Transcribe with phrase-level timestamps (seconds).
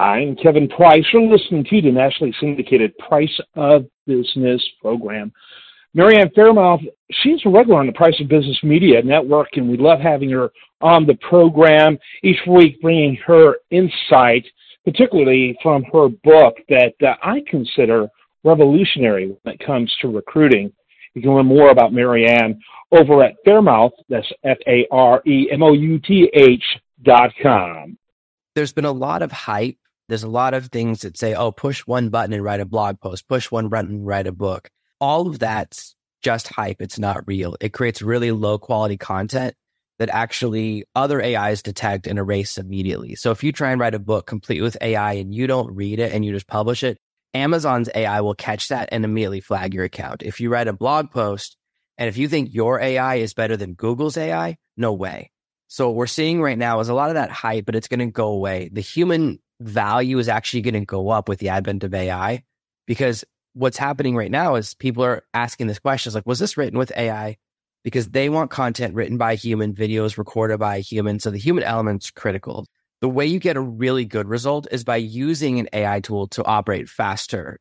[0.00, 1.04] I'm Kevin Price.
[1.12, 5.30] You're listening to the nationally syndicated Price of Business program.
[5.92, 6.80] Mary Ann Faremouth,
[7.10, 10.50] she's a regular on the Price of Business Media Network, and we love having her
[10.80, 14.46] on the program each week, bringing her insight,
[14.86, 18.08] particularly from her book that uh, I consider
[18.42, 20.72] revolutionary when it comes to recruiting.
[21.12, 22.58] You can learn more about Mary Ann
[22.90, 26.64] over at Faremouth, that's F A R E M O U T H
[27.02, 27.98] dot com.
[28.54, 29.76] There's been a lot of hype
[30.10, 33.00] there's a lot of things that say, oh, push one button and write a blog
[33.00, 34.68] post, push one button and write a book.
[35.00, 36.82] All of that's just hype.
[36.82, 37.56] It's not real.
[37.60, 39.54] It creates really low quality content
[40.00, 43.14] that actually other AIs detect and erase immediately.
[43.14, 46.00] So if you try and write a book complete with AI and you don't read
[46.00, 46.98] it and you just publish it,
[47.32, 50.24] Amazon's AI will catch that and immediately flag your account.
[50.24, 51.56] If you write a blog post
[51.98, 55.30] and if you think your AI is better than Google's AI, no way.
[55.68, 58.00] So what we're seeing right now is a lot of that hype, but it's going
[58.00, 58.70] to go away.
[58.72, 62.42] The human value is actually going to go up with the advent of AI
[62.86, 63.24] because
[63.54, 66.92] what's happening right now is people are asking this question like, was this written with
[66.96, 67.36] AI?
[67.82, 71.18] Because they want content written by a human, videos recorded by a human.
[71.18, 72.66] So the human element's critical.
[73.00, 76.44] The way you get a really good result is by using an AI tool to
[76.44, 77.58] operate faster.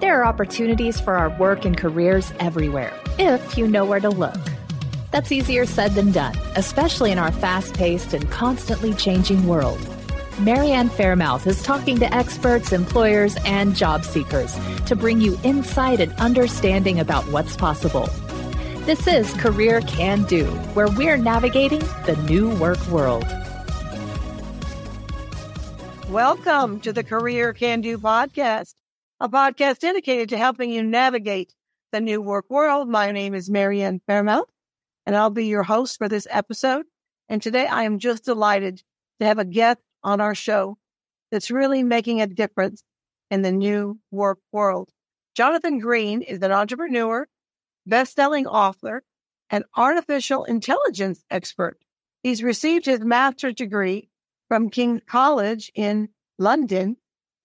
[0.00, 4.36] There are opportunities for our work and careers everywhere if you know where to look.
[5.12, 9.78] That's easier said than done, especially in our fast paced and constantly changing world.
[10.38, 16.00] Mary Ann Faremouth is talking to experts, employers, and job seekers to bring you insight
[16.00, 18.08] and understanding about what's possible.
[18.86, 23.26] This is Career Can Do, where we're navigating the new work world.
[26.08, 28.76] Welcome to the Career Can Do podcast,
[29.20, 31.52] a podcast dedicated to helping you navigate
[31.90, 32.88] the new work world.
[32.88, 34.51] My name is Mary Ann Faremouth
[35.06, 36.86] and I'll be your host for this episode.
[37.28, 38.82] And today I am just delighted
[39.20, 40.78] to have a guest on our show
[41.30, 42.82] that's really making a difference
[43.30, 44.90] in the new work world.
[45.34, 47.26] Jonathan Green is an entrepreneur,
[47.86, 49.02] best-selling author,
[49.48, 51.78] and artificial intelligence expert.
[52.22, 54.08] He's received his master's degree
[54.48, 56.96] from King's College in London,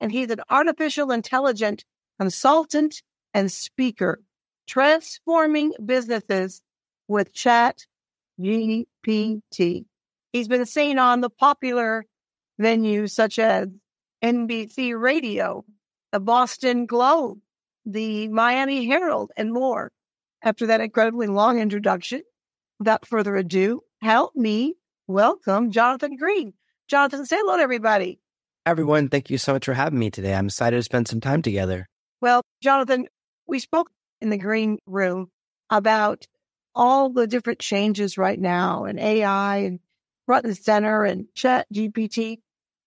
[0.01, 1.84] and he's an artificial intelligence
[2.19, 3.01] consultant
[3.34, 4.22] and speaker,
[4.68, 6.62] transforming businesses
[7.07, 7.85] with Chat
[8.40, 9.85] GPT.
[10.34, 12.06] He's been seen on the popular
[12.59, 13.68] venues such as
[14.23, 15.66] NBC Radio,
[16.12, 17.40] the Boston Globe,
[17.85, 19.91] the Miami Herald, and more.
[20.44, 22.22] After that incredibly long introduction,
[22.79, 24.75] without further ado, help me
[25.07, 26.53] welcome Jonathan Green.
[26.88, 28.19] Jonathan, say hello to everybody.
[28.66, 30.35] Everyone, thank you so much for having me today.
[30.35, 31.88] I'm excited to spend some time together.
[32.22, 33.07] Well, Jonathan,
[33.47, 33.89] we spoke
[34.22, 35.31] in the green room
[35.69, 36.28] about
[36.77, 39.79] all the different changes right now and AI and
[40.27, 42.38] front and center and chat GPT.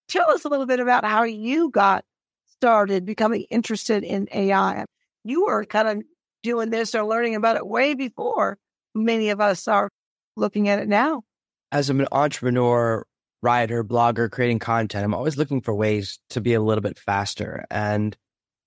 [0.09, 2.05] Tell us a little bit about how you got
[2.47, 4.85] started becoming interested in AI.
[5.25, 6.03] You were kind of
[6.43, 8.59] doing this or learning about it way before
[8.95, 9.91] many of us are
[10.37, 11.25] looking at it now.
[11.73, 13.05] As I'm an entrepreneur,
[13.43, 17.65] writer, blogger, creating content, I'm always looking for ways to be a little bit faster.
[17.71, 18.17] And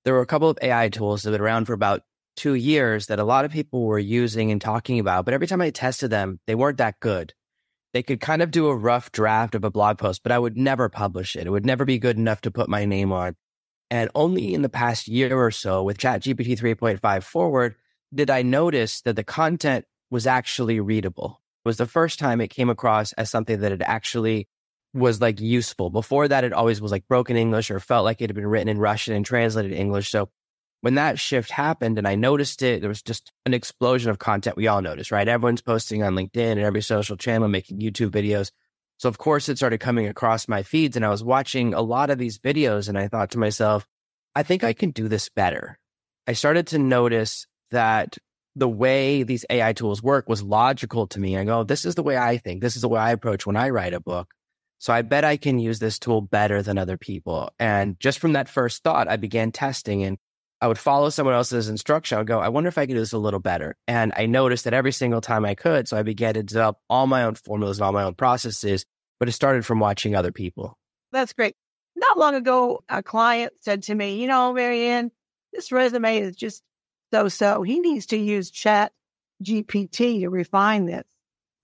[0.04, 2.02] there were a couple of AI tools that have been around for about
[2.36, 5.62] two years that a lot of people were using and talking about, but every time
[5.62, 7.34] I tested them, they weren't that good.
[7.94, 10.58] They could kind of do a rough draft of a blog post, but I would
[10.58, 11.46] never publish it.
[11.46, 13.36] It would never be good enough to put my name on.
[13.92, 17.76] And only in the past year or so with ChatGPT 3.5 forward
[18.14, 21.42] did I notice that the content was actually readable.
[21.64, 24.48] It was the first time it came across as something that it actually
[24.94, 25.90] was like useful.
[25.90, 28.70] Before that, it always was like broken English or felt like it had been written
[28.70, 30.10] in Russian and translated English.
[30.10, 30.30] So
[30.84, 34.58] when that shift happened and I noticed it, there was just an explosion of content
[34.58, 35.26] we all noticed, right?
[35.26, 38.52] Everyone's posting on LinkedIn and every social channel, making YouTube videos.
[38.98, 42.10] So, of course, it started coming across my feeds and I was watching a lot
[42.10, 43.88] of these videos and I thought to myself,
[44.36, 45.80] I think I can do this better.
[46.28, 48.18] I started to notice that
[48.54, 51.38] the way these AI tools work was logical to me.
[51.38, 52.62] I go, this is the way I think.
[52.62, 54.34] This is the way I approach when I write a book.
[54.80, 57.52] So I bet I can use this tool better than other people.
[57.58, 60.18] And just from that first thought, I began testing and
[60.64, 62.16] I would follow someone else's instruction.
[62.16, 63.76] I would go, I wonder if I could do this a little better.
[63.86, 65.90] And I noticed that every single time I could.
[65.90, 68.86] So I began to develop all my own formulas and all my own processes,
[69.20, 70.78] but it started from watching other people.
[71.12, 71.58] That's great.
[71.98, 75.12] Not long ago, a client said to me, you know, Mary Ann,
[75.52, 76.64] this resume is just
[77.12, 77.64] so so.
[77.64, 78.94] He needs to use chat
[79.44, 81.04] GPT to refine this.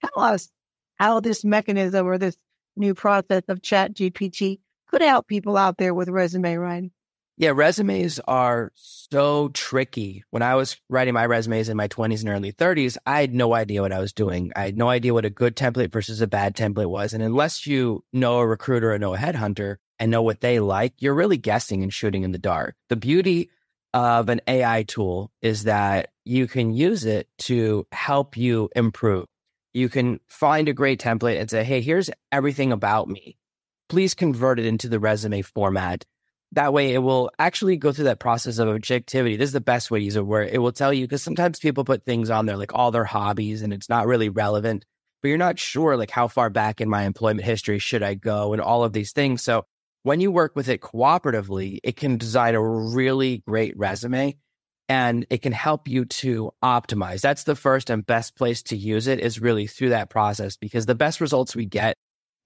[0.03, 0.49] Tell us
[0.97, 2.35] how this mechanism or this
[2.75, 4.59] new process of chat GPT
[4.89, 6.91] could help people out there with resume writing.
[7.39, 10.25] Yeah, resumes are so tricky.
[10.29, 13.53] When I was writing my resumes in my 20s and early 30s, I had no
[13.53, 14.51] idea what I was doing.
[14.57, 17.13] I had no idea what a good template versus a bad template was.
[17.13, 20.95] And unless you know a recruiter or know a headhunter and know what they like,
[20.97, 22.75] you're really guessing and shooting in the dark.
[22.89, 23.49] The beauty
[23.93, 29.27] of an AI tool is that you can use it to help you improve.
[29.73, 33.37] You can find a great template and say, hey, here's everything about me.
[33.87, 36.03] Please convert it into the resume format
[36.53, 39.37] that way it will actually go through that process of objectivity.
[39.37, 41.59] This is the best way to use it where it will tell you because sometimes
[41.59, 44.85] people put things on there like all their hobbies and it's not really relevant,
[45.21, 48.53] but you're not sure like how far back in my employment history should I go
[48.53, 49.43] and all of these things.
[49.43, 49.65] So
[50.03, 54.35] when you work with it cooperatively, it can design a really great resume
[54.87, 57.21] and it can help you to optimize.
[57.21, 60.87] That's the first and best place to use it is really through that process because
[60.87, 61.95] the best results we get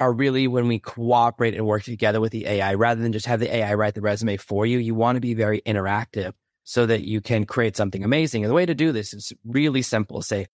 [0.03, 3.39] are really when we cooperate and work together with the AI rather than just have
[3.39, 4.77] the AI write the resume for you.
[4.77, 6.33] You want to be very interactive
[6.65, 8.43] so that you can create something amazing.
[8.43, 10.21] And the way to do this is really simple.
[10.21, 10.47] Say,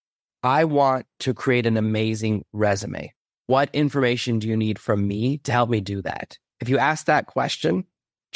[0.44, 3.12] I want to create an amazing resume.
[3.48, 6.38] What information do you need from me to help me do that?
[6.60, 7.86] If you ask that question,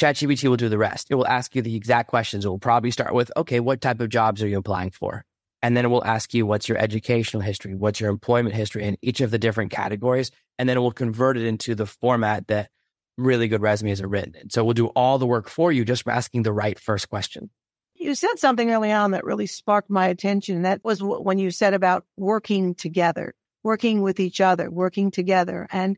[0.00, 1.06] ChatGPT will do the rest.
[1.10, 2.44] It will ask you the exact questions.
[2.44, 5.24] It will probably start with, okay, what type of jobs are you applying for?
[5.64, 8.98] And then it will ask you what's your educational history, what's your employment history in
[9.00, 10.30] each of the different categories.
[10.58, 12.68] And then it will convert it into the format that
[13.16, 14.50] really good resumes are written in.
[14.50, 17.48] So we'll do all the work for you just asking the right first question.
[17.94, 20.56] You said something early on that really sparked my attention.
[20.56, 23.32] And that was when you said about working together,
[23.62, 25.66] working with each other, working together.
[25.72, 25.96] And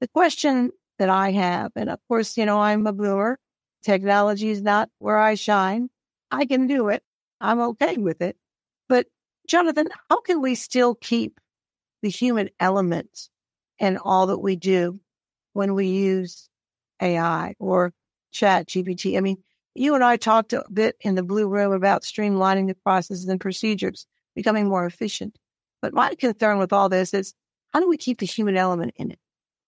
[0.00, 3.38] the question that I have, and of course, you know, I'm a boomer.
[3.84, 5.88] Technology is not where I shine.
[6.32, 7.04] I can do it.
[7.40, 8.36] I'm okay with it.
[8.88, 9.06] But
[9.48, 11.40] Jonathan, how can we still keep
[12.02, 13.28] the human element
[13.78, 15.00] in all that we do
[15.52, 16.48] when we use
[17.00, 17.92] AI or
[18.32, 19.16] chat GPT?
[19.16, 19.38] I mean,
[19.74, 23.40] you and I talked a bit in the blue room about streamlining the processes and
[23.40, 25.36] procedures, becoming more efficient.
[25.82, 27.34] But my concern with all this is
[27.72, 29.18] how do we keep the human element in it?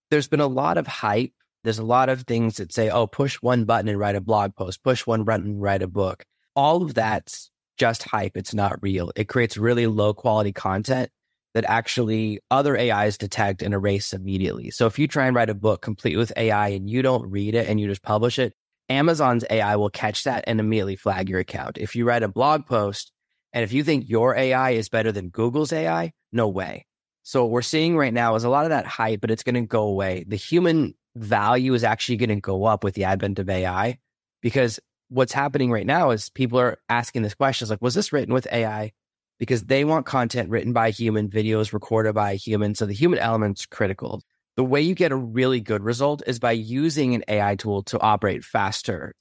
[0.09, 1.33] There's been a lot of hype.
[1.63, 4.55] There's a lot of things that say, oh, push one button and write a blog
[4.55, 6.23] post, push one button and write a book.
[6.55, 8.35] All of that's just hype.
[8.35, 9.11] It's not real.
[9.15, 11.09] It creates really low quality content
[11.53, 14.69] that actually other AIs detect and erase immediately.
[14.69, 17.55] So if you try and write a book complete with AI and you don't read
[17.55, 18.53] it and you just publish it,
[18.89, 21.77] Amazon's AI will catch that and immediately flag your account.
[21.77, 23.11] If you write a blog post
[23.53, 26.85] and if you think your AI is better than Google's AI, no way.
[27.23, 29.55] So what we're seeing right now is a lot of that hype, but it's going
[29.55, 30.25] to go away.
[30.27, 33.97] The human value is actually going to go up with the advent of AI
[34.41, 34.79] because
[35.09, 38.47] what's happening right now is people are asking this question like, was this written with
[38.51, 38.91] AI?
[39.39, 42.75] Because they want content written by a human, videos recorded by a human.
[42.75, 44.23] So the human element's critical.
[44.55, 47.99] The way you get a really good result is by using an AI tool to
[47.99, 49.13] operate faster.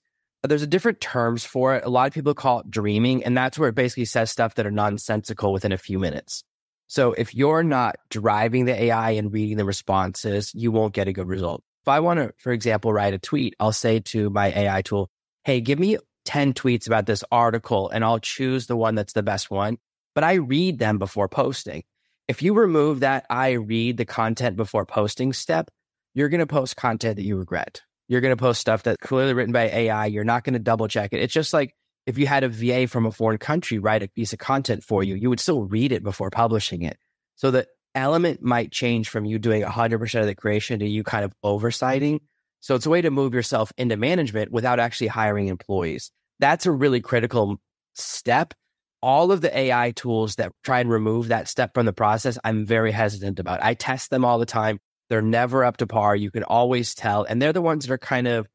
[0.42, 1.84] There's a different terms for it.
[1.84, 4.66] A lot of people call it dreaming, and that's where it basically says stuff that
[4.66, 6.42] are nonsensical within a few minutes.
[6.86, 11.12] So if you're not driving the AI and reading the responses, you won't get a
[11.12, 11.62] good result.
[11.82, 15.10] If I want to, for example, write a tweet, I'll say to my AI tool,
[15.46, 19.22] hey, give me 10 tweets about this article and I'll choose the one that's the
[19.22, 19.78] best one.
[20.12, 21.84] But I read them before posting.
[22.26, 25.70] If you remove that I read the content before posting step,
[26.14, 27.82] you're going to post content that you regret.
[28.08, 30.06] You're going to post stuff that's clearly written by AI.
[30.06, 31.20] You're not going to double check it.
[31.20, 31.76] It's just like
[32.06, 35.04] if you had a VA from a foreign country write a piece of content for
[35.04, 36.99] you, you would still read it before publishing it.
[37.37, 41.25] So the element might change from you doing 100% of the creation to you kind
[41.25, 42.19] of oversighting
[42.66, 46.11] so it's a way to move yourself into management without actually hiring employees.
[46.40, 47.61] That's a really critical
[47.94, 48.54] step.
[49.00, 52.66] All of the AI tools that try and remove that step from the process, I'm
[52.66, 53.62] very hesitant about.
[53.62, 54.80] I test them all the time.
[55.08, 56.16] They're never up to par.
[56.16, 57.23] You can always tell.
[57.23, 58.49] And they're the ones that are kind of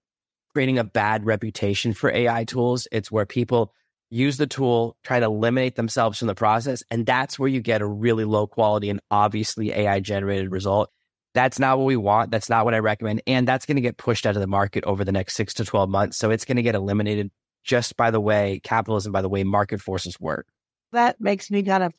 [0.52, 2.90] creating a bad reputation for AI tools.
[2.92, 3.72] It's where people
[4.10, 6.84] use the tool, try to eliminate themselves from the process.
[6.92, 10.92] And that's where you get a really low quality and obviously AI generated result.
[11.34, 12.32] That's not what we want.
[12.32, 13.22] That's not what I recommend.
[13.26, 15.66] And that's going to get pushed out of the market over the next six to
[15.66, 16.18] 12 months.
[16.18, 17.32] So it's going to get eliminated
[17.64, 20.48] just by the way capitalism, by the way market forces work.
[20.92, 21.94] That makes me kind of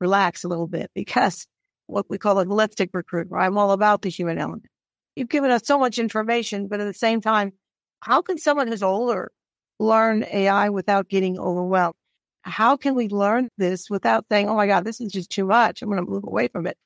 [0.00, 1.46] relax a little bit because
[1.86, 4.66] what we call a holistic recruiter, I'm all about the human element.
[5.14, 7.52] You've given us so much information, but at the same time,
[8.00, 9.30] how can someone who's older
[9.78, 11.94] learn AI without getting overwhelmed?
[12.42, 15.82] How can we learn this without saying, oh my God, this is just too much.
[15.82, 16.76] I'm going to move away from it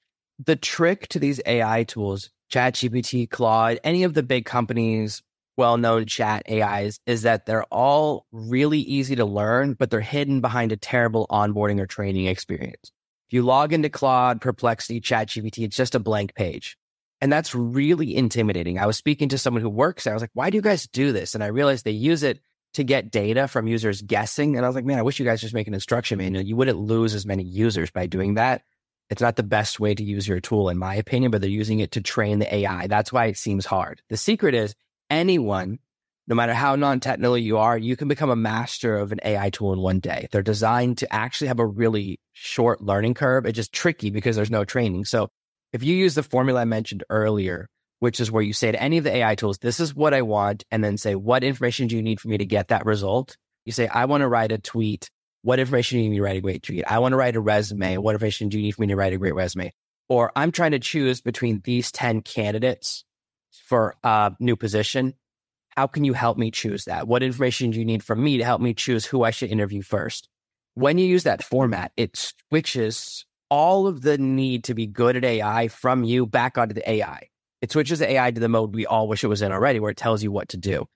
[0.45, 5.23] the trick to these AI tools, ChatGPT, Claude, any of the big companies,
[5.57, 10.40] well known chat AIs, is that they're all really easy to learn, but they're hidden
[10.40, 12.93] behind a terrible onboarding or training experience.
[13.28, 16.76] If you log into Claude, Perplexity, ChatGPT, it's just a blank page.
[17.21, 18.78] And that's really intimidating.
[18.78, 20.12] I was speaking to someone who works there.
[20.12, 21.35] I was like, why do you guys do this?
[21.35, 22.40] And I realized they use it
[22.75, 24.57] to get data from users guessing.
[24.57, 26.45] And I was like, man, I wish you guys just make an instruction manual.
[26.45, 28.62] You wouldn't lose as many users by doing that.
[29.08, 31.80] It's not the best way to use your tool, in my opinion, but they're using
[31.80, 32.86] it to train the AI.
[32.88, 34.02] That's why it seems hard.
[34.08, 34.75] The secret is
[35.10, 35.78] anyone,
[36.26, 39.50] no matter how non technical you are, you can become a master of an AI
[39.50, 40.28] tool in one day.
[40.32, 43.46] They're designed to actually have a really short learning curve.
[43.46, 45.04] It's just tricky because there's no training.
[45.04, 45.28] So
[45.72, 47.68] if you use the formula I mentioned earlier,
[48.00, 50.22] which is where you say to any of the AI tools, this is what I
[50.22, 53.36] want, and then say, what information do you need for me to get that result?
[53.64, 55.10] You say, I want to write a tweet.
[55.47, 56.83] What information do you need me to write a great tweet?
[56.91, 57.99] I want to write a resume.
[57.99, 59.73] What information do you need for me to write a great resume?
[60.09, 63.05] Or I'm trying to choose between these 10 candidates
[63.53, 65.15] for a new position.
[65.69, 67.07] How can you help me choose that?
[67.07, 69.83] What information do you need from me to help me choose who I should interview
[69.83, 70.29] first?
[70.75, 72.17] When you use that format, it
[72.50, 76.91] switches all of the need to be good at AI from you back onto the
[76.91, 77.29] AI.
[77.62, 79.93] It switches the AI to the mode we all wish it was in already, where
[79.93, 80.88] it tells you what to do.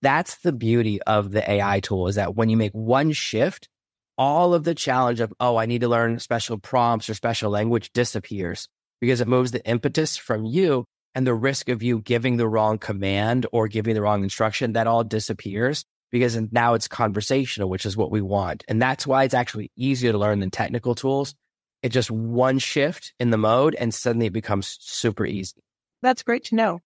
[0.00, 3.68] That's the beauty of the AI tool is that when you make one shift,
[4.18, 7.92] all of the challenge of, oh, I need to learn special prompts or special language
[7.92, 8.68] disappears
[9.00, 10.84] because it moves the impetus from you
[11.14, 14.72] and the risk of you giving the wrong command or giving the wrong instruction.
[14.72, 18.64] That all disappears because now it's conversational, which is what we want.
[18.68, 21.34] And that's why it's actually easier to learn than technical tools.
[21.82, 25.62] It's just one shift in the mode and suddenly it becomes super easy.
[26.02, 26.80] That's great to know.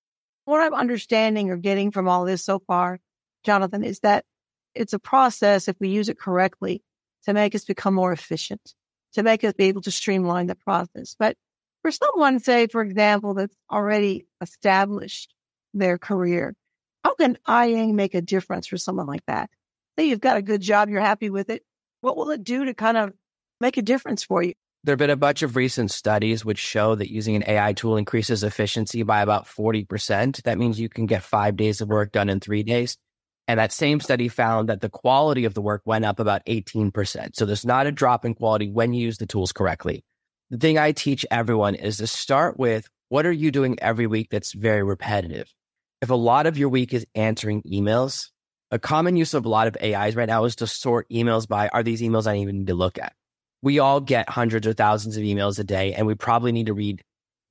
[0.44, 2.98] What I'm understanding or getting from all this so far,
[3.44, 4.24] Jonathan, is that
[4.74, 6.82] it's a process, if we use it correctly,
[7.24, 8.74] to make us become more efficient,
[9.14, 11.14] to make us be able to streamline the process.
[11.18, 11.36] But
[11.82, 15.34] for someone, say, for example, that's already established
[15.74, 16.54] their career,
[17.04, 19.50] how can IA make a difference for someone like that?
[19.98, 21.62] Say you've got a good job, you're happy with it.
[22.00, 23.12] What will it do to kind of
[23.60, 24.54] make a difference for you?
[24.84, 27.96] There have been a bunch of recent studies which show that using an AI tool
[27.96, 30.42] increases efficiency by about 40%.
[30.42, 32.96] That means you can get five days of work done in three days.
[33.52, 37.36] And that same study found that the quality of the work went up about 18%.
[37.36, 40.06] So there's not a drop in quality when you use the tools correctly.
[40.48, 44.28] The thing I teach everyone is to start with what are you doing every week
[44.30, 45.52] that's very repetitive?
[46.00, 48.30] If a lot of your week is answering emails,
[48.70, 51.68] a common use of a lot of AIs right now is to sort emails by
[51.68, 53.12] are these emails I even need to look at?
[53.62, 56.74] we all get hundreds or thousands of emails a day, and we probably need to
[56.74, 57.02] read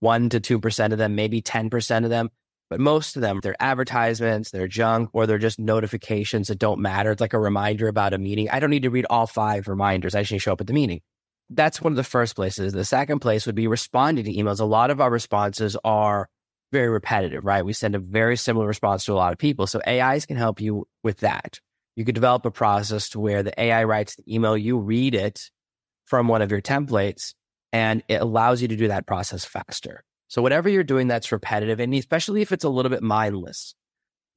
[0.01, 2.29] one to 2% of them, maybe 10% of them.
[2.71, 7.11] But most of them, they're advertisements, they're junk, or they're just notifications that don't matter.
[7.11, 8.49] It's like a reminder about a meeting.
[8.49, 10.15] I don't need to read all five reminders.
[10.15, 11.01] I just need to show up at the meeting.
[11.49, 12.71] That's one of the first places.
[12.71, 14.61] The second place would be responding to emails.
[14.61, 16.29] A lot of our responses are
[16.71, 17.65] very repetitive, right?
[17.65, 19.67] We send a very similar response to a lot of people.
[19.67, 21.59] So AIs can help you with that.
[21.97, 25.51] You could develop a process to where the AI writes the email, you read it,
[26.05, 27.33] from one of your templates
[27.73, 30.03] and it allows you to do that process faster.
[30.31, 33.75] So whatever you're doing that's repetitive and especially if it's a little bit mindless,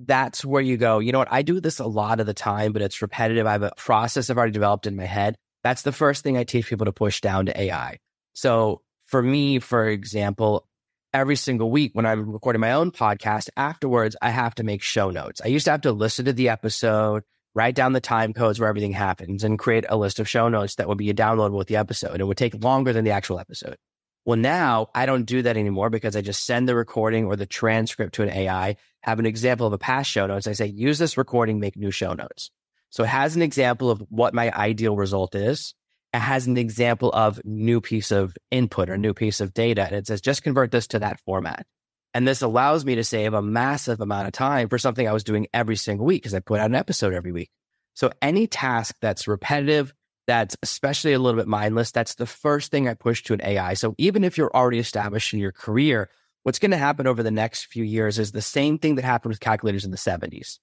[0.00, 1.28] that's where you go, you know what?
[1.30, 3.46] I do this a lot of the time, but it's repetitive.
[3.46, 5.36] I have a process I've already developed in my head.
[5.62, 7.98] That's the first thing I teach people to push down to AI.
[8.32, 10.66] So for me, for example,
[11.12, 15.10] every single week when I'm recording my own podcast, afterwards, I have to make show
[15.10, 15.40] notes.
[15.44, 17.22] I used to have to listen to the episode,
[17.54, 20.74] write down the time codes where everything happens and create a list of show notes
[20.74, 22.20] that would be downloadable with the episode.
[22.20, 23.76] It would take longer than the actual episode.
[24.25, 27.47] Well, now I don't do that anymore because I just send the recording or the
[27.47, 30.47] transcript to an AI, have an example of a past show notes.
[30.47, 32.50] I say, use this recording, make new show notes.
[32.88, 35.75] So it has an example of what my ideal result is.
[36.14, 39.85] It has an example of new piece of input or new piece of data.
[39.85, 41.66] And it says, just convert this to that format.
[42.14, 45.25] And this allows me to save a massive amount of time for something I was
[45.25, 47.50] doing every single week because I put out an episode every week.
[47.95, 49.93] So any task that's repetitive,
[50.26, 53.75] that's especially a little bit mindless, that's the first thing I push to an AI.
[53.75, 56.11] So even if you're already established in your career,
[56.43, 59.31] what's going to happen over the next few years is the same thing that happened
[59.31, 60.59] with calculators in the 70s.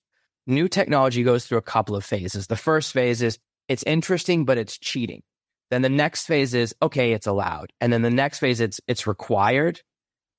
[0.47, 2.47] New technology goes through a couple of phases.
[2.47, 3.37] The first phase is
[3.67, 5.21] it's interesting, but it's cheating.
[5.69, 7.71] Then the next phase is okay, it's allowed.
[7.79, 9.81] And then the next phase it's it's required.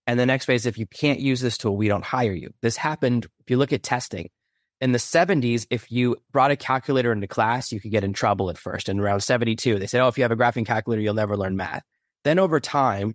[0.07, 2.53] And the next phase, if you can't use this tool, we don't hire you.
[2.61, 4.31] This happened, if you look at testing,
[4.83, 8.51] in the 70s, if you brought a calculator into class, you could get in trouble
[8.51, 8.89] at first.
[8.89, 11.57] And around 72, they said, oh, if you have a graphing calculator, you'll never learn
[11.57, 11.85] math.
[12.25, 13.15] Then over time,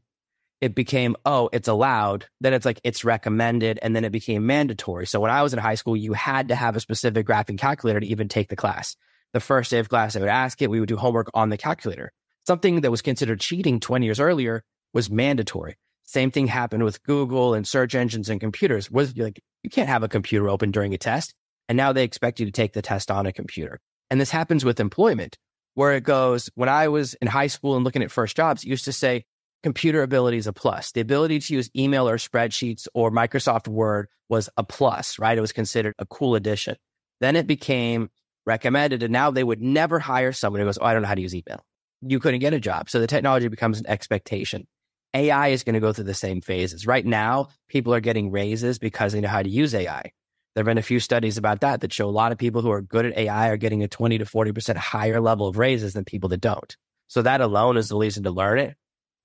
[0.61, 2.25] it became, oh, it's allowed.
[2.39, 3.79] Then it's like, it's recommended.
[3.81, 5.05] And then it became mandatory.
[5.05, 7.99] So when I was in high school, you had to have a specific graphing calculator
[7.99, 8.95] to even take the class.
[9.33, 10.69] The first day of class, I would ask it.
[10.69, 12.13] We would do homework on the calculator.
[12.47, 15.75] Something that was considered cheating 20 years earlier was mandatory.
[16.05, 18.89] Same thing happened with Google and search engines and computers.
[18.89, 21.33] Was like you can't have a computer open during a test,
[21.69, 23.79] and now they expect you to take the test on a computer.
[24.09, 25.37] And this happens with employment,
[25.73, 26.49] where it goes.
[26.55, 29.25] When I was in high school and looking at first jobs, it used to say
[29.63, 30.91] computer ability is a plus.
[30.91, 35.37] The ability to use email or spreadsheets or Microsoft Word was a plus, right?
[35.37, 36.77] It was considered a cool addition.
[37.19, 38.09] Then it became
[38.45, 39.03] recommended.
[39.03, 41.21] And now they would never hire someone who goes, Oh, I don't know how to
[41.21, 41.63] use email.
[42.01, 42.89] You couldn't get a job.
[42.89, 44.67] So the technology becomes an expectation.
[45.13, 46.85] AI is going to go through the same phases.
[46.85, 50.11] Right now, people are getting raises because they know how to use AI.
[50.57, 52.71] There have been a few studies about that that show a lot of people who
[52.71, 56.03] are good at AI are getting a 20 to 40% higher level of raises than
[56.03, 56.75] people that don't.
[57.05, 58.75] So that alone is the reason to learn it.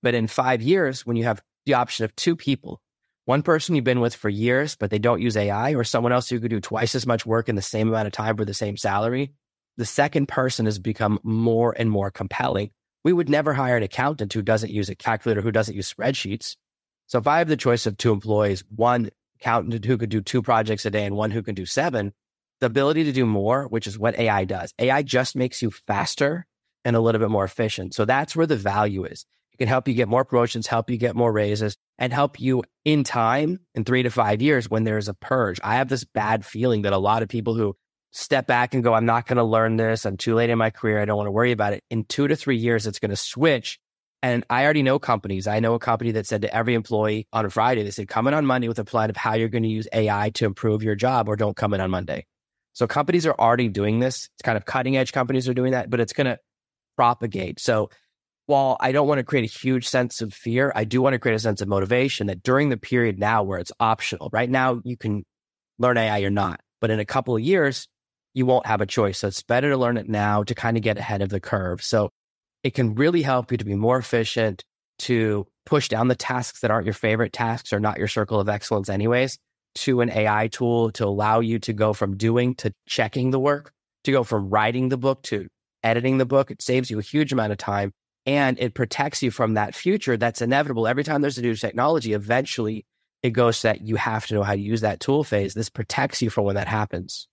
[0.02, 2.82] But in five years, when you have the option of two people,
[3.24, 6.28] one person you've been with for years, but they don't use AI, or someone else
[6.28, 8.52] who could do twice as much work in the same amount of time for the
[8.52, 9.32] same salary,
[9.78, 12.72] the second person has become more and more compelling.
[13.04, 16.56] We would never hire an accountant who doesn't use a calculator, who doesn't use spreadsheets.
[17.06, 19.08] So if I have the choice of two employees, one
[19.42, 22.12] accountant who could do two projects a day and one who can do seven,
[22.60, 24.72] the ability to do more, which is what AI does.
[24.78, 26.46] AI just makes you faster
[26.84, 27.94] and a little bit more efficient.
[27.94, 29.26] So that's where the value is.
[29.52, 32.62] It can help you get more promotions, help you get more raises, and help you
[32.84, 35.60] in time in three to five years when there's a purge.
[35.62, 37.76] I have this bad feeling that a lot of people who
[38.12, 40.06] step back and go, I'm not going to learn this.
[40.06, 41.00] I'm too late in my career.
[41.00, 41.82] I don't want to worry about it.
[41.90, 43.78] In two to three years, it's going to switch.
[44.22, 45.48] And I already know companies.
[45.48, 48.28] I know a company that said to every employee on a Friday, they said, come
[48.28, 50.84] in on Monday with a plan of how you're going to use AI to improve
[50.84, 52.24] your job or don't come in on Monday.
[52.72, 54.28] So companies are already doing this.
[54.36, 56.38] It's kind of cutting edge companies are doing that, but it's going to
[56.96, 57.58] propagate.
[57.58, 57.90] So
[58.46, 61.18] while I don't want to create a huge sense of fear, I do want to
[61.18, 64.80] create a sense of motivation that during the period now where it's optional, right now
[64.84, 65.24] you can
[65.78, 67.88] learn AI or not, but in a couple of years,
[68.34, 69.18] you won't have a choice.
[69.18, 71.82] So it's better to learn it now to kind of get ahead of the curve.
[71.82, 72.10] So
[72.62, 74.64] it can really help you to be more efficient,
[75.00, 78.48] to push down the tasks that aren't your favorite tasks or not your circle of
[78.48, 79.38] excellence, anyways,
[79.74, 83.72] to an AI tool to allow you to go from doing to checking the work,
[84.04, 85.46] to go from writing the book to
[85.82, 86.50] editing the book.
[86.50, 87.92] It saves you a huge amount of time
[88.26, 90.86] and it protects you from that future that's inevitable.
[90.86, 92.84] Every time there's a new technology, eventually
[93.22, 95.54] it goes that you have to know how to use that tool phase.
[95.54, 97.28] This protects you from when that happens.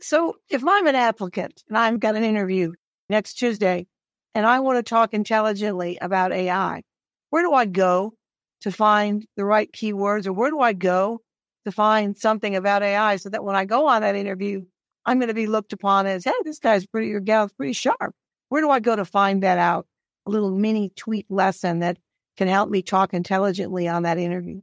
[0.00, 2.72] So if I'm an applicant and I've got an interview
[3.08, 3.86] next Tuesday
[4.34, 6.82] and I want to talk intelligently about AI,
[7.30, 8.14] where do I go
[8.62, 11.20] to find the right keywords or where do I go
[11.64, 14.64] to find something about AI so that when I go on that interview,
[15.06, 18.14] I'm going to be looked upon as, hey, this guy's pretty or gal's pretty sharp.
[18.48, 19.86] Where do I go to find that out?
[20.26, 21.98] A little mini tweet lesson that
[22.36, 24.60] can help me talk intelligently on that interview.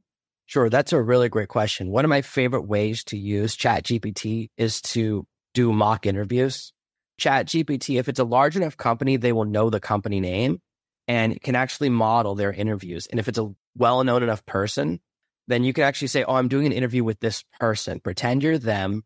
[0.48, 1.92] Sure, that's a really great question.
[1.92, 6.74] One of my favorite ways to use ChatGPT is to do mock interviews.
[7.20, 10.60] ChatGPT, if it's a large enough company, they will know the company name
[11.08, 13.08] and can actually model their interviews.
[13.08, 15.00] And if it's a well known enough person,
[15.48, 18.00] then you can actually say, Oh, I'm doing an interview with this person.
[18.00, 19.04] Pretend you're them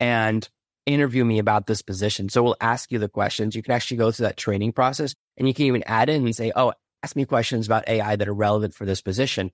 [0.00, 0.48] and
[0.86, 2.28] interview me about this position.
[2.28, 3.54] So we'll ask you the questions.
[3.54, 6.36] You can actually go through that training process and you can even add in and
[6.36, 9.50] say, Oh, ask me questions about AI that are relevant for this position.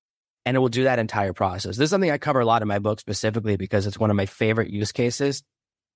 [0.47, 1.77] And it will do that entire process.
[1.77, 4.17] This is something I cover a lot in my book specifically because it's one of
[4.17, 5.43] my favorite use cases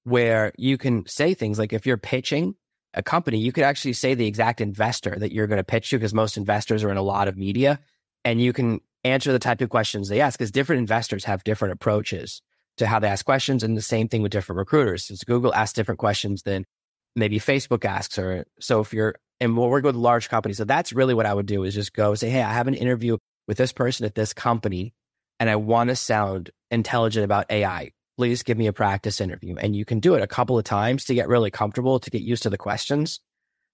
[0.04, 2.54] where you can say things like if you're pitching
[2.94, 5.96] a company, you could actually say the exact investor that you're going to pitch to
[5.98, 7.78] because most investors are in a lot of media
[8.24, 11.72] and you can answer the type of questions they ask because different investors have different
[11.72, 12.42] approaches
[12.76, 15.04] to how they ask questions and the same thing with different recruiters.
[15.04, 16.64] Since Google asks different questions than
[17.14, 20.56] maybe Facebook asks or so if you're and we'll work with large companies.
[20.56, 22.74] So that's really what I would do is just go say, Hey, I have an
[22.74, 24.94] interview with this person at this company
[25.38, 29.54] and I want to sound intelligent about AI please give me a practice interview.
[29.56, 32.20] And you can do it a couple of times to get really comfortable, to get
[32.20, 33.20] used to the questions.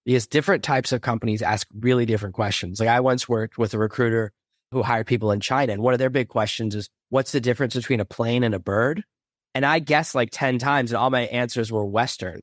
[0.05, 2.79] Because different types of companies ask really different questions.
[2.79, 4.33] Like I once worked with a recruiter
[4.71, 7.75] who hired people in China, and one of their big questions is, what's the difference
[7.75, 9.03] between a plane and a bird?
[9.55, 12.43] And I guessed like 10 times, and all my answers were Western.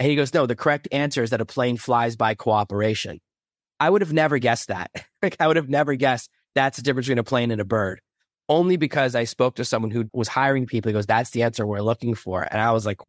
[0.00, 3.20] And he goes, no, the correct answer is that a plane flies by cooperation.
[3.78, 4.90] I would have never guessed that.
[5.22, 8.00] like I would have never guessed that's the difference between a plane and a bird
[8.52, 10.90] only because I spoke to someone who was hiring people.
[10.90, 12.42] He goes, that's the answer we're looking for.
[12.42, 13.00] And I was like,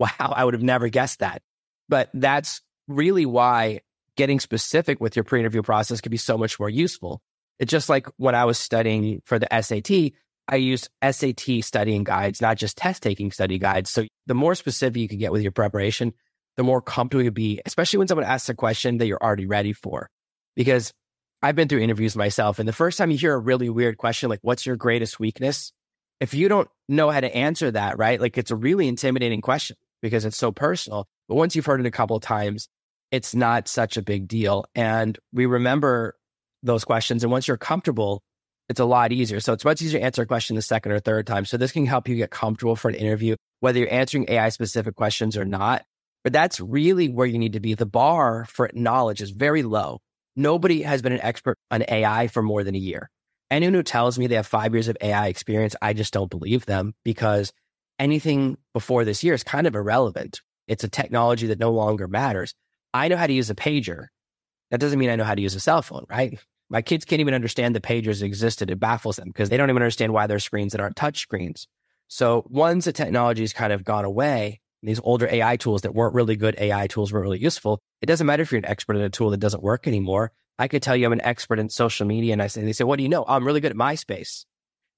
[0.00, 1.40] wow, I would have never guessed that.
[1.88, 3.82] But that's really why
[4.16, 7.22] getting specific with your pre interview process can be so much more useful.
[7.60, 10.12] It's just like when I was studying for the SAT,
[10.48, 13.90] I used SAT studying guides, not just test taking study guides.
[13.90, 16.12] So the more specific you can get with your preparation,
[16.56, 19.72] the more comfortable you'll be, especially when someone asks a question that you're already ready
[19.72, 20.10] for.
[20.56, 20.92] Because
[21.42, 22.58] I've been through interviews myself.
[22.58, 25.72] And the first time you hear a really weird question, like, what's your greatest weakness?
[26.20, 28.20] If you don't know how to answer that, right?
[28.20, 31.06] Like, it's a really intimidating question because it's so personal.
[31.28, 32.68] But once you've heard it a couple of times,
[33.12, 34.64] it's not such a big deal.
[34.74, 36.16] And we remember
[36.62, 37.22] those questions.
[37.22, 38.22] And once you're comfortable,
[38.68, 39.40] it's a lot easier.
[39.40, 41.44] So it's much easier to answer a question the second or third time.
[41.44, 44.96] So this can help you get comfortable for an interview, whether you're answering AI specific
[44.96, 45.84] questions or not.
[46.24, 47.74] But that's really where you need to be.
[47.74, 50.00] The bar for knowledge is very low.
[50.38, 53.10] Nobody has been an expert on AI for more than a year.
[53.50, 56.64] Anyone who tells me they have five years of AI experience, I just don't believe
[56.64, 57.52] them because
[57.98, 60.40] anything before this year is kind of irrelevant.
[60.68, 62.54] It's a technology that no longer matters.
[62.94, 64.06] I know how to use a pager.
[64.70, 66.38] That doesn't mean I know how to use a cell phone, right?
[66.70, 68.70] My kids can't even understand the pagers existed.
[68.70, 71.66] It baffles them because they don't even understand why there's screens that aren't touch screens.
[72.06, 76.14] So once the technology has kind of gone away, these older AI tools that weren't
[76.14, 77.80] really good AI tools weren't really useful.
[78.00, 80.32] It doesn't matter if you're an expert in a tool that doesn't work anymore.
[80.58, 82.84] I could tell you I'm an expert in social media and I say, they say,
[82.84, 83.24] what do you know?
[83.26, 84.44] Oh, I'm really good at MySpace.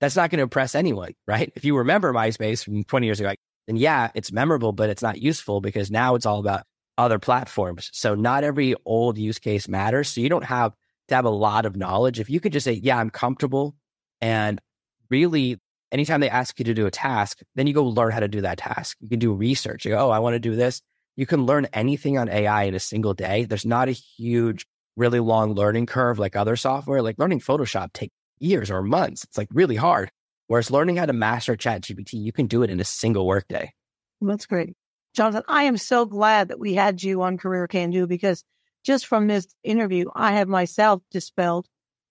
[0.01, 1.53] That's not going to impress anyone, right?
[1.55, 3.35] If you remember MySpace from 20 years ago,
[3.67, 6.65] then yeah, it's memorable, but it's not useful because now it's all about
[6.99, 7.91] other platforms.
[7.93, 10.09] So not every old use case matters.
[10.09, 10.75] So you don't have
[11.09, 12.21] to have a lot of knowledge.
[12.21, 13.75] If you could just say, yeah, I'm comfortable
[14.21, 14.61] and
[15.09, 15.59] really
[15.93, 18.41] anytime they ask you to do a task, then you go learn how to do
[18.43, 18.97] that task.
[19.01, 19.85] You can do research.
[19.85, 20.81] You go, oh, I want to do this.
[21.17, 23.45] You can learn anything on AI in a single day.
[23.45, 27.03] There's not a huge, really long learning curve like other software.
[27.03, 29.25] Like learning Photoshop takes years or months.
[29.25, 30.11] It's like really hard.
[30.47, 33.73] Whereas learning how to master Chat GPT, you can do it in a single workday.
[34.21, 34.75] That's great.
[35.15, 38.45] Jonathan, I am so glad that we had you on Career Can Do because
[38.85, 41.67] just from this interview, I have myself dispelled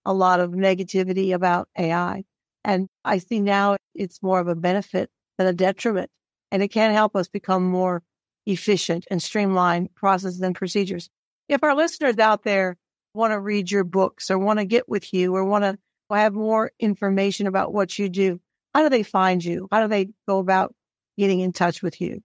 [0.05, 2.23] a lot of negativity about AI.
[2.63, 6.09] And I see now it's more of a benefit than a detriment.
[6.51, 8.03] And it can help us become more
[8.45, 11.09] efficient and streamline processes and procedures.
[11.47, 12.77] If our listeners out there
[13.13, 15.77] want to read your books or want to get with you or want to
[16.11, 18.39] have more information about what you do,
[18.73, 19.67] how do they find you?
[19.71, 20.73] How do they go about
[21.17, 22.21] getting in touch with you?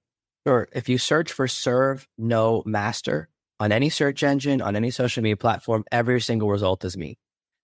[0.46, 0.68] Sure.
[0.72, 3.28] If you search for Serve No Master
[3.60, 7.18] on any search engine, on any social media platform, every single result is me.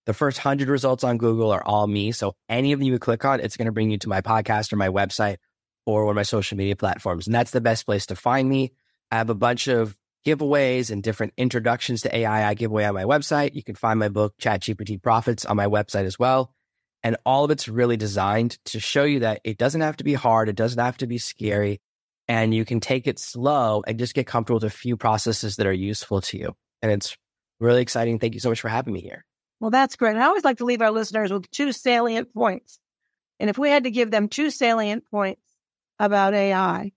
[0.05, 2.11] The first 100 results on Google are all me.
[2.11, 4.73] So any of them you click on, it's going to bring you to my podcast
[4.73, 5.37] or my website
[5.85, 7.27] or one of my social media platforms.
[7.27, 8.73] And that's the best place to find me.
[9.11, 12.93] I have a bunch of giveaways and different introductions to AI I give away on
[12.93, 13.55] my website.
[13.55, 16.53] You can find my book, ChatGPT Profits, on my website as well.
[17.03, 20.13] And all of it's really designed to show you that it doesn't have to be
[20.13, 20.49] hard.
[20.49, 21.81] It doesn't have to be scary.
[22.27, 25.65] And you can take it slow and just get comfortable with a few processes that
[25.65, 26.55] are useful to you.
[26.81, 27.17] And it's
[27.59, 28.19] really exciting.
[28.19, 29.25] Thank you so much for having me here.
[29.61, 30.15] Well, that's great.
[30.15, 32.79] And I always like to leave our listeners with two salient points.
[33.39, 35.41] And if we had to give them two salient points
[35.99, 36.91] about AI,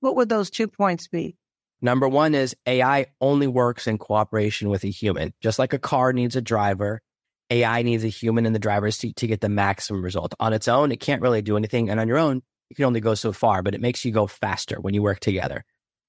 [0.00, 1.38] what would those two points be?
[1.80, 5.32] Number one is AI only works in cooperation with a human.
[5.40, 7.00] Just like a car needs a driver,
[7.48, 10.34] AI needs a human in the driver's seat to get the maximum result.
[10.38, 11.88] On its own, it can't really do anything.
[11.88, 14.26] And on your own, you can only go so far, but it makes you go
[14.26, 15.64] faster when you work together.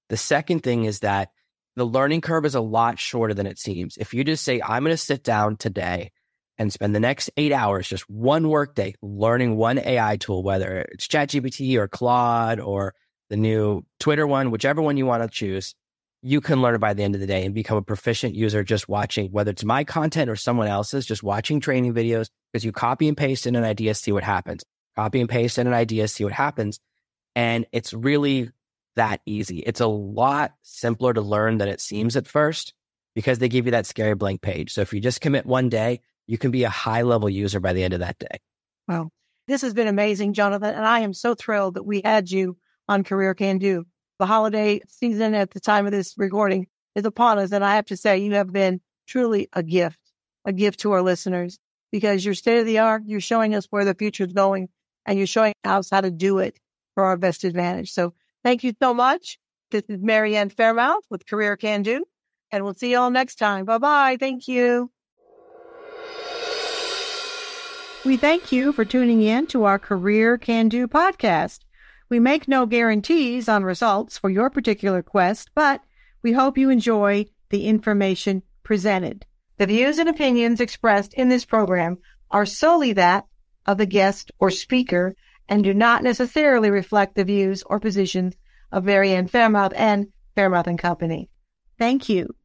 [0.10, 1.30] The second thing is that
[1.76, 3.98] the learning curve is a lot shorter than it seems.
[3.98, 6.12] If you just say, I'm going to sit down today
[6.58, 11.08] and spend the next eight hours, just one workday, learning one AI tool, whether it's
[11.08, 12.94] ChatGPT or Claude or
[13.30, 15.74] the new Twitter one, whichever one you want to choose,
[16.22, 18.64] you can learn it by the end of the day and become a proficient user
[18.64, 22.72] just watching, whether it's my content or someone else's, just watching training videos because you
[22.72, 24.64] copy and paste in an idea, see what happens.
[24.96, 26.80] Copy and paste in an idea, see what happens.
[27.36, 28.52] And it's really
[28.96, 29.60] that easy.
[29.60, 32.74] It's a lot simpler to learn than it seems at first
[33.16, 34.74] because they give you that scary blank page.
[34.74, 37.74] So if you just commit one day, you can be a high level user by
[37.74, 38.40] the end of that day.
[38.88, 39.10] Wow.
[39.48, 40.74] This has been amazing, Jonathan.
[40.74, 43.86] And I am so thrilled that we had you on Career Can Do.
[44.20, 47.52] The holiday season at the time of this recording is upon us.
[47.52, 50.00] And I have to say, you have been truly a gift,
[50.46, 51.60] a gift to our listeners
[51.92, 53.04] because you're state of the art.
[53.06, 54.70] You're showing us where the future is going
[55.06, 56.58] and you're showing us how to do it
[56.94, 57.92] for our best advantage.
[57.92, 59.40] So Thank you so much.
[59.72, 62.06] This is Mary Ann Faremouth with Career Can Do,
[62.52, 63.66] and we'll see you all next time.
[63.66, 64.18] Bye bye.
[64.20, 64.92] Thank you.
[68.06, 71.60] We thank you for tuning in to our Career Can Do podcast.
[72.10, 75.82] We make no guarantees on results for your particular quest, but
[76.22, 79.26] we hope you enjoy the information presented.
[79.58, 83.26] The views and opinions expressed in this program are solely that
[83.66, 85.16] of the guest or speaker
[85.50, 88.36] and do not necessarily reflect the views or positions
[88.72, 91.30] of Mary Ann Faremouth and Faremouth and Company.
[91.78, 92.36] Thank you.